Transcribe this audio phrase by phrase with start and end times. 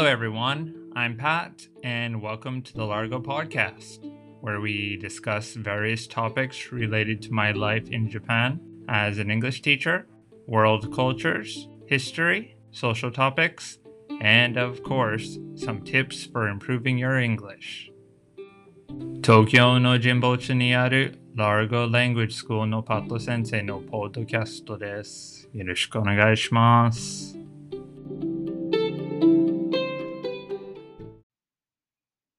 [0.00, 0.90] Hello, everyone.
[0.96, 3.98] I'm Pat, and welcome to the Largo Podcast,
[4.40, 10.06] where we discuss various topics related to my life in Japan as an English teacher,
[10.46, 13.76] world cultures, history, social topics,
[14.22, 17.90] and of course, some tips for improving your English.
[19.20, 25.46] Tokyo no Jinbocho ni aru Largo Language School no Pato Sensei no podcast です。
[25.52, 27.39] よろしくお願いします。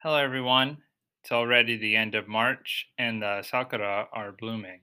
[0.00, 0.84] Hello everyone.
[1.24, 4.82] It's already the end of March and the sakura are blooming.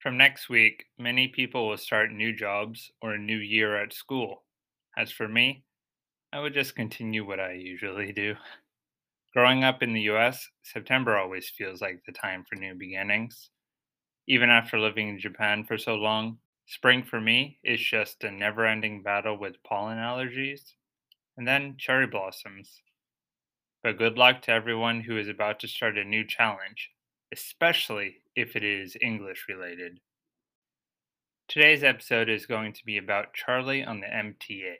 [0.00, 4.42] From next week, many people will start new jobs or a new year at school.
[4.96, 5.62] As for me,
[6.32, 8.34] I would just continue what I usually do.
[9.32, 13.50] Growing up in the US, September always feels like the time for new beginnings.
[14.26, 18.66] Even after living in Japan for so long, spring for me is just a never
[18.66, 20.72] ending battle with pollen allergies
[21.36, 22.82] and then cherry blossoms.
[23.88, 26.90] But good luck to everyone who is about to start a new challenge,
[27.32, 29.98] especially if it is English related.
[31.48, 34.74] Today's episode is going to be about Charlie on the MTA.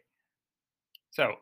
[1.10, 1.36] So,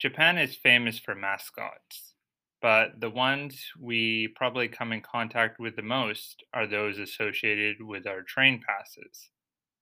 [0.00, 2.14] Japan is famous for mascots
[2.60, 8.08] but the ones we probably come in contact with the most are those associated with
[8.08, 9.30] our train passes.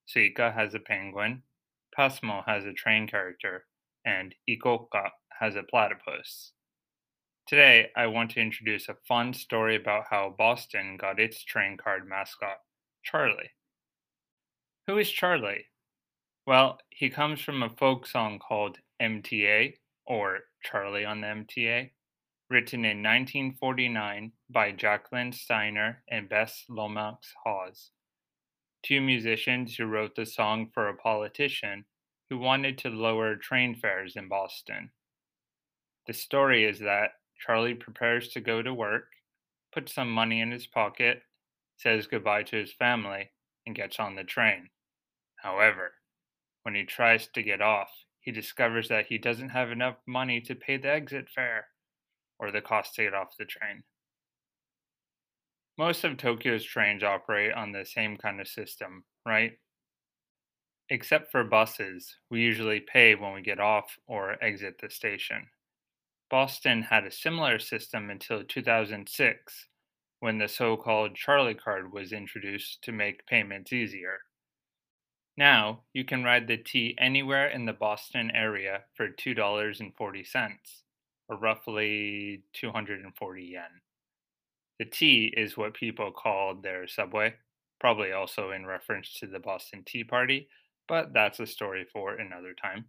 [0.06, 1.42] Suica has a penguin,
[1.98, 3.64] Pasmo has a train character,
[4.05, 5.08] and ICOCA
[5.41, 6.52] has a platypus.
[7.46, 12.08] Today, I want to introduce a fun story about how Boston got its train card
[12.08, 12.56] mascot,
[13.02, 13.50] Charlie.
[14.86, 15.66] Who is Charlie?
[16.46, 19.74] Well, he comes from a folk song called MTA,
[20.06, 21.90] or Charlie on the MTA
[22.48, 27.90] written in 1949 by Jacqueline Steiner and Bess Lomax Hawes,
[28.82, 31.84] two musicians who wrote the song for a politician
[32.30, 34.90] who wanted to lower train fares in Boston.
[36.06, 37.10] The story is that
[37.44, 39.08] Charlie prepares to go to work,
[39.72, 41.22] puts some money in his pocket,
[41.77, 43.30] says goodbye to his family,
[43.66, 44.70] and gets on the train.
[45.36, 45.92] However,
[46.62, 47.90] when he tries to get off,
[48.20, 51.66] he discovers that he doesn't have enough money to pay the exit fare
[52.38, 53.83] or the cost to get off the train.
[55.77, 59.58] Most of Tokyo's trains operate on the same kind of system, right?
[60.88, 65.46] Except for buses, we usually pay when we get off or exit the station.
[66.30, 69.68] Boston had a similar system until 2006,
[70.20, 74.20] when the so called Charlie card was introduced to make payments easier.
[75.36, 80.58] Now, you can ride the T anywhere in the Boston area for $2.40
[81.29, 83.63] or roughly 240 yen.
[84.79, 87.34] The T is what people called their subway,
[87.80, 90.48] probably also in reference to the Boston Tea Party,
[90.89, 92.86] but that's a story for another time.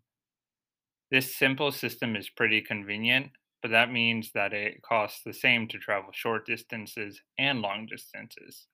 [1.11, 5.77] This simple system is pretty convenient, but that means that it costs the same to
[5.77, 8.67] travel short distances and long distances.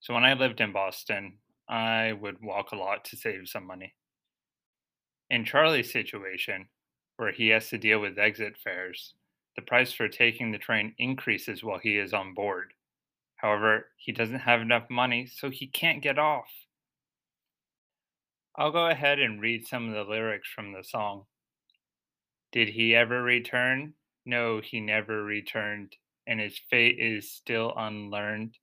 [0.00, 3.94] So when I lived in Boston, I would walk a lot to save some money.
[5.30, 6.68] In Charlie's situation,
[7.16, 9.14] where he has to deal with exit fares,
[9.56, 12.72] the price for taking the train increases while he is on board.
[13.36, 16.50] However, he doesn't have enough money, so he can't get off.
[18.56, 21.24] I'll go ahead and read some of the lyrics from the song.
[22.52, 23.94] Did he ever return?
[24.24, 28.56] No, he never returned, and his fate is still unlearned.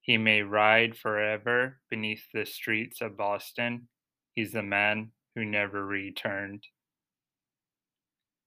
[0.00, 3.88] He may ride forever beneath the streets of Boston.
[4.34, 6.64] He's the man who never returned.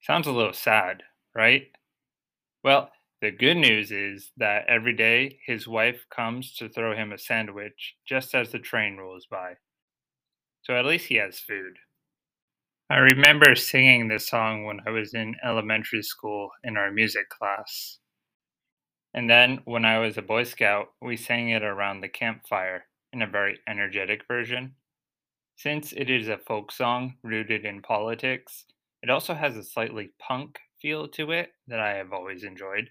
[0.01, 1.67] Sounds a little sad, right?
[2.63, 7.17] Well, the good news is that every day his wife comes to throw him a
[7.17, 9.53] sandwich just as the train rolls by.
[10.63, 11.77] So at least he has food.
[12.89, 17.99] I remember singing this song when I was in elementary school in our music class.
[19.13, 23.21] And then when I was a Boy Scout, we sang it around the campfire in
[23.21, 24.75] a very energetic version.
[25.55, 28.65] Since it is a folk song rooted in politics,
[29.01, 32.89] it also has a slightly punk feel to it that I have always enjoyed.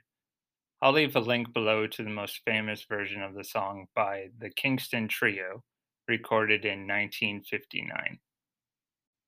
[0.81, 4.51] I'll leave a link below to the most famous version of the song by the
[4.51, 5.63] Kingston Trio,
[6.09, 8.19] recorded in 1959.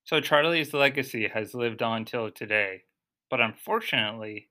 [0.04, 2.84] So Charlie's legacy has lived on till today,
[3.30, 4.50] but unfortunately,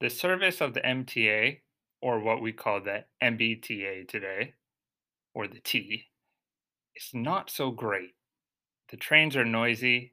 [0.00, 1.62] the service of the MTA,
[2.00, 4.54] or what we call the MBTA today,
[5.34, 6.08] or the T,
[6.94, 8.14] is not so great.
[8.90, 10.12] The trains are noisy,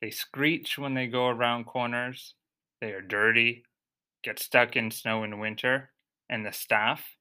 [0.00, 2.34] they screech when they go around corners.
[2.80, 3.64] They are dirty,
[4.22, 5.92] get stuck in snow in winter,
[6.28, 7.16] and the staff,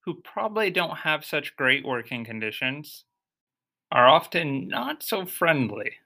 [0.00, 3.04] who probably don't have such great working conditions,
[3.90, 5.98] are often not so friendly.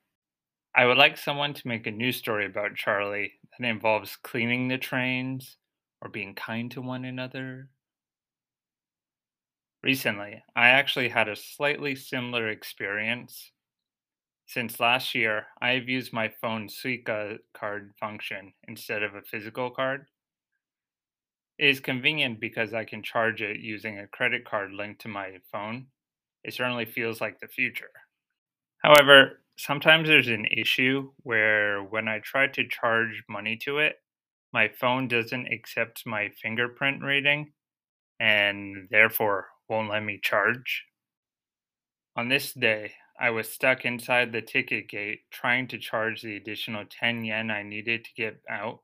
[0.76, 4.76] I would like someone to make a news story about Charlie that involves cleaning the
[4.76, 5.56] trains
[6.02, 7.70] or being kind to one another.
[9.82, 13.52] Recently, I actually had a slightly similar experience.
[14.44, 19.70] Since last year, I have used my phone's Suica card function instead of a physical
[19.70, 20.06] card.
[21.58, 25.38] It is convenient because I can charge it using a credit card linked to my
[25.50, 25.86] phone.
[26.44, 27.90] It certainly feels like the future.
[28.82, 33.96] However, sometimes there's an issue where when I try to charge money to it,
[34.52, 37.52] my phone doesn't accept my fingerprint reading
[38.20, 40.84] and therefore won't let me charge.
[42.16, 46.84] On this day, I was stuck inside the ticket gate trying to charge the additional
[46.88, 48.80] 10 yen I needed to get out.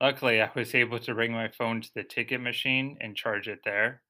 [0.00, 3.60] Luckily, I was able to bring my phone to the ticket machine and charge it
[3.64, 4.02] there.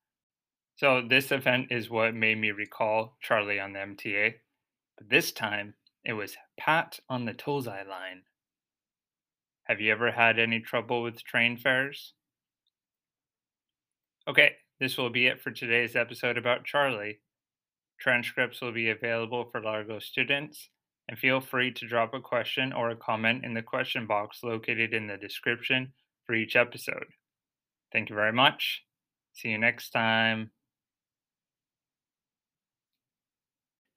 [0.77, 4.35] So, this event is what made me recall Charlie on the MTA.
[4.99, 5.75] But this time,
[6.05, 8.23] it was Pat on the Tozai line.
[9.65, 12.15] Have you ever had any trouble with train fares?
[14.29, 17.21] Okay, this will be it for today's episode about Charlie.
[17.99, 20.69] Transcripts will be available for Largo students,
[21.09, 24.93] and feel free to drop a question or a comment in the question box located
[24.93, 25.93] in the description
[26.25, 27.07] for each episode.
[27.93, 28.83] Thank you very much.
[29.35, 30.51] See you next time.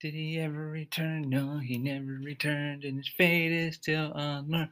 [0.00, 1.30] Did he ever return?
[1.30, 4.70] No, he never returned, and his fate is still unknown.